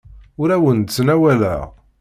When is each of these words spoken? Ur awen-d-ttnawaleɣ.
Ur 0.41 0.49
awen-d-ttnawaleɣ. 0.55 1.61